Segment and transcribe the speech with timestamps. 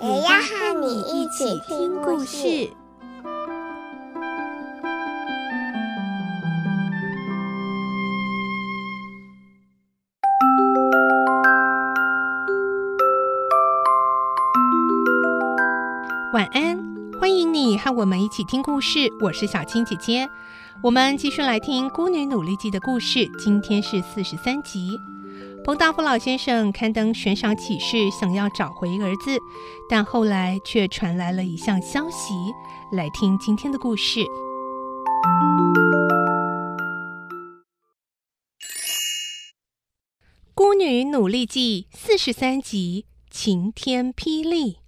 [0.00, 2.70] 也要和你一起听故事。
[16.32, 16.78] 晚安，
[17.20, 19.12] 欢迎你和我们一起听故事。
[19.20, 20.28] 我是小青姐姐，
[20.80, 23.28] 我们继续来听《孤女努力记》的故事。
[23.36, 25.00] 今天是四十三集。
[25.64, 29.38] 彭大福老先生刊登悬赏启事，想要找回儿子，
[29.88, 32.32] 但后来却传来了一项消息。
[32.92, 34.20] 来听今天的故事，
[40.54, 44.78] 《孤女努力记》四十三集，晴天霹雳。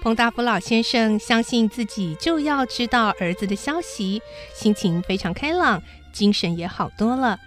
[0.00, 4.22] 彭大福老先生相信自己就要知道儿子的消息，
[4.54, 5.82] 心情非常开朗，
[6.12, 7.38] 精神也好多了。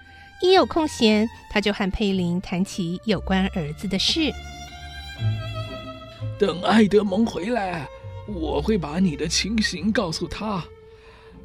[0.41, 4.33] 一有空闲，他就和佩林谈起有关儿子的事。
[6.37, 7.87] 等爱德蒙回来，
[8.27, 10.61] 我会把你的情形告诉他。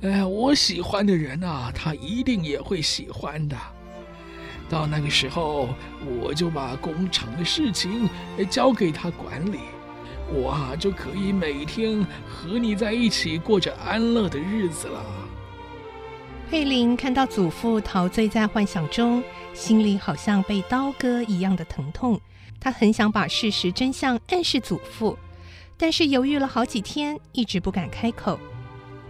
[0.02, 3.56] 哎，我喜欢的人啊，他一定也会喜欢的。
[4.68, 5.68] 到那个时候，
[6.20, 8.08] 我就把工厂的事情
[8.50, 9.60] 交给他管理。
[10.32, 15.04] 我啊，就可以每天和你在一起过着安乐的日子了。
[16.50, 19.22] 佩林看到祖父陶醉在幻想中，
[19.54, 22.20] 心里好像被刀割一样的疼痛。
[22.60, 25.16] 他很想把事实真相暗示祖父，
[25.76, 28.38] 但是犹豫了好几天，一直不敢开口。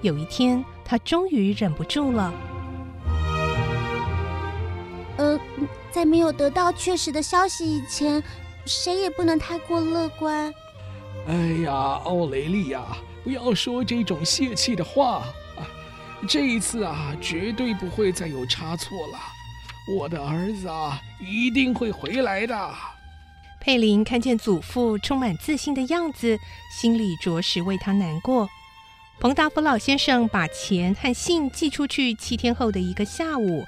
[0.02, 2.32] 有一天，他终于忍不住了。
[5.16, 5.40] 呃，
[5.90, 8.22] 在没有得到确实的消息以前，
[8.66, 10.52] 谁也不能太过乐观。
[11.28, 11.72] 哎呀，
[12.04, 12.84] 奥雷利亚，
[13.24, 15.24] 不要说这种泄气的话
[15.56, 15.66] 啊！
[16.28, 19.18] 这一次啊，绝对不会再有差错了。
[19.98, 22.74] 我的儿子啊，一定会回来的。
[23.60, 26.38] 佩林看见祖父充满自信的样子，
[26.70, 28.48] 心里着实为他难过。
[29.18, 33.64] 彭达福老先生把钱和信寄出去七天后的一个下午，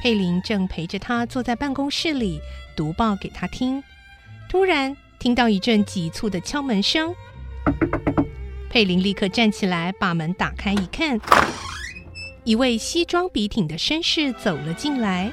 [0.00, 2.38] 佩林正陪着他坐在办公室里
[2.76, 3.82] 读报给他听，
[4.48, 7.14] 突然，听到一阵急促的敲门声，
[8.70, 11.20] 佩林立刻站起来，把门打开一看，
[12.42, 15.30] 一位西装笔挺的绅士走了进来。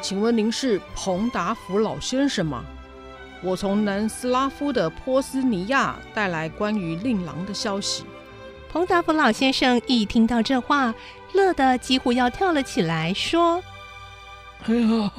[0.00, 2.64] 请问您是彭达福老先生吗？
[3.42, 8.04] 我从南斯拉夫的波斯尼亚带来关于令郎的消息。
[8.70, 10.94] 彭达福老先生一听到这话，
[11.32, 13.60] 乐得几乎要跳了起来，说
[14.66, 15.12] ：“哎呀，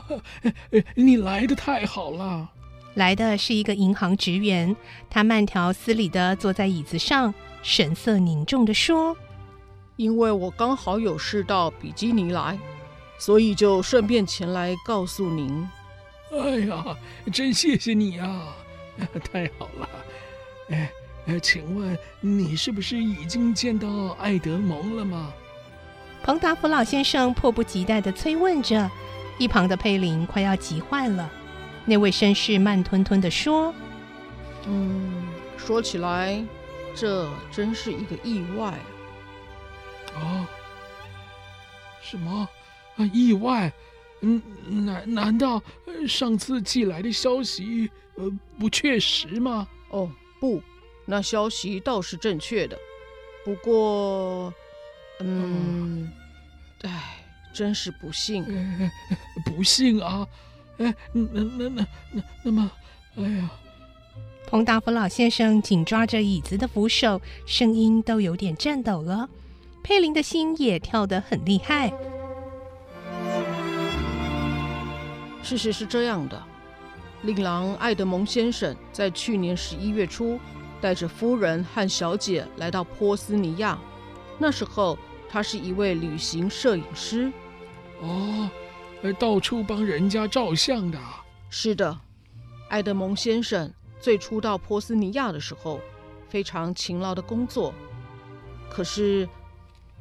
[0.95, 2.51] 你来的太好了！”
[2.95, 4.75] 来的是一个银行职员，
[5.09, 9.15] 他慢条斯理的坐在椅子上，神色凝重的说
[9.95, 12.57] ：“因为我刚好有事到比基尼来，
[13.17, 15.69] 所以就顺便前来告诉您。”
[16.33, 16.97] 哎呀，
[17.31, 18.55] 真谢谢你啊！
[19.31, 19.89] 太好了。
[20.69, 20.91] 哎，
[21.41, 25.31] 请问你是不是已经见到爱德蒙了吗？
[26.21, 28.89] 彭达福老先生迫不及待的催问着，
[29.37, 31.31] 一旁的佩林快要急坏了。
[31.89, 33.73] 那位绅士慢吞吞地说
[34.67, 35.27] ：“嗯，
[35.57, 36.39] 说起来，
[36.95, 38.77] 这真是一个意外
[40.13, 40.21] 啊！
[40.21, 40.49] 啊，
[42.03, 42.47] 什么
[42.95, 43.05] 啊？
[43.11, 43.73] 意外？
[44.21, 44.39] 嗯，
[44.85, 45.59] 难难道
[46.07, 48.29] 上次寄来的消息呃
[48.59, 49.67] 不确实吗？
[49.89, 50.61] 哦，不，
[51.05, 52.77] 那消息倒是正确的。
[53.43, 54.53] 不过，
[55.21, 56.11] 嗯，
[56.83, 58.45] 哎、嗯，真是不幸，
[59.43, 60.27] 不幸啊！”
[60.79, 62.71] 哎，那那那那那么，
[63.17, 63.49] 哎呀！
[64.47, 69.29] 彭达福老先生紧抓着椅子的扶手，声音都有点颤抖了。
[69.83, 71.93] 佩林的心也跳得很厉害。
[75.43, 76.41] 事实是这样的，
[77.23, 80.39] 令郎爱德蒙先生在去年十一月初，
[80.79, 83.77] 带着夫人和小姐来到波斯尼亚。
[84.37, 84.97] 那时候，
[85.29, 87.31] 他是一位旅行摄影师。
[88.01, 88.49] 哦。
[89.19, 90.99] 到处帮人家照相的。
[91.49, 91.99] 是的，
[92.69, 95.79] 埃德蒙先生最初到波斯尼亚的时候，
[96.27, 97.73] 非常勤劳的工作。
[98.69, 99.27] 可是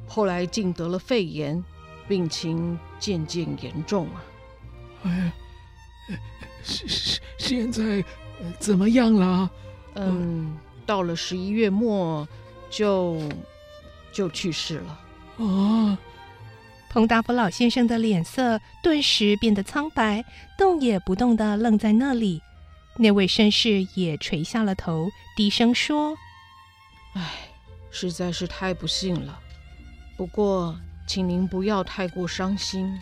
[0.07, 1.63] 后来竟得了肺炎，
[2.07, 4.23] 病情渐渐严重啊。
[5.03, 5.33] 哎，
[6.61, 8.03] 现现现在
[8.59, 9.49] 怎么样了？
[9.95, 12.27] 嗯，到了十一月末
[12.69, 13.19] 就
[14.11, 14.99] 就去世了。
[15.45, 15.97] 啊！
[16.89, 20.25] 彭达福老先生的脸色顿时变得苍白，
[20.57, 22.41] 动也不动地愣在那里。
[22.97, 26.17] 那位绅士也垂下了头，低声说
[27.13, 27.21] ：“唉，
[27.91, 29.39] 实在是太不幸了。
[30.17, 30.75] 不过，
[31.07, 32.99] 请您不要太过伤心。”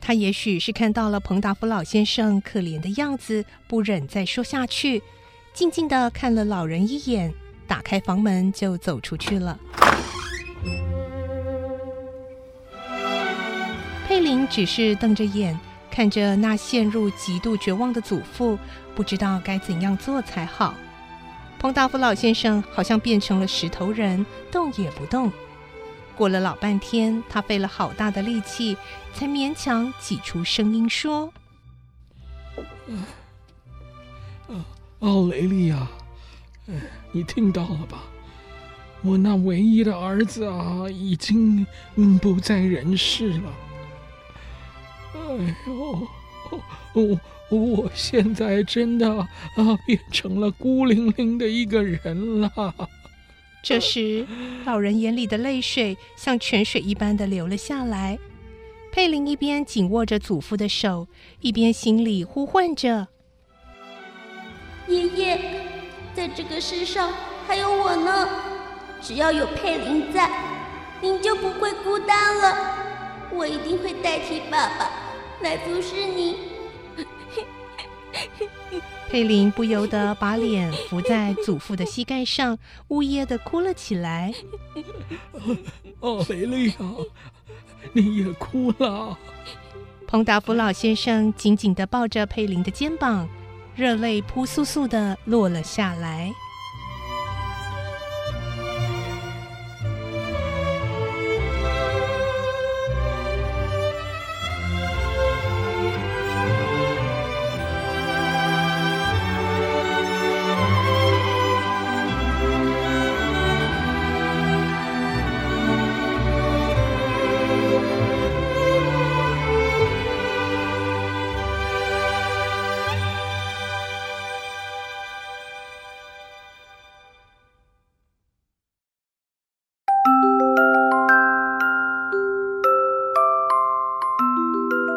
[0.00, 5.02] 他也许是看到了彭达福老先生可怜的样子，不忍再说下去，
[5.52, 7.34] 静静地看了老人一眼，
[7.66, 9.58] 打开房门就走出去了。
[14.48, 15.58] 只是瞪着眼，
[15.90, 18.58] 看着那陷入极度绝望的祖父，
[18.94, 20.74] 不知道该怎样做才好。
[21.58, 25.32] 彭大福老先生好像变成了石头人，动也不动。
[26.16, 28.76] 过了老半天，他费了好大的力气，
[29.12, 31.32] 才勉强挤出声音说：“，
[35.00, 35.88] 奥雷利亚，
[37.12, 38.02] 你听到了吧？
[39.02, 41.66] 我那唯一的儿子啊，已经
[42.22, 43.52] 不在人世了。
[45.14, 46.08] 哎呦，
[46.92, 47.20] 我
[47.56, 49.26] 我现在真的啊，
[49.86, 52.74] 变成了孤零零的一个人了。”
[53.62, 54.26] 这时，
[54.66, 58.18] 老人眼里的泪水像泉水一般的流了下来。
[58.92, 61.08] 佩林一边紧握着祖父的手，
[61.40, 63.08] 一边心里呼唤着
[64.86, 65.40] ：“爷爷，
[66.14, 67.12] 在这个世上
[67.46, 68.28] 还有我呢。
[69.00, 70.30] 只要有佩林在，
[71.00, 72.76] 您就不会孤单了。
[73.32, 74.90] 我一定会代替爸爸
[75.42, 76.36] 来服侍你。”
[79.08, 82.58] 佩林不由得把脸伏在祖父的膝盖上，
[82.88, 84.32] 呜咽的哭了起来。
[86.00, 86.76] 奥雷利亚，
[87.92, 89.16] 你也哭了。
[90.06, 93.28] 彭达福老先生紧紧地抱着佩林的肩膀，
[93.76, 96.32] 热泪扑簌簌地落了下来。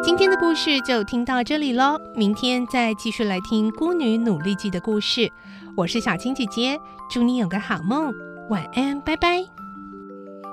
[0.08, 5.30] 今天的故事就听到这里喽，明天再继续来听《孤女努力记》的故事。
[5.76, 8.10] 我是小青姐姐，祝你有个好梦，
[8.48, 9.42] 晚安，拜拜。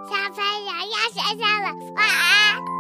[0.10, 2.75] 小朋友要睡觉了，晚安。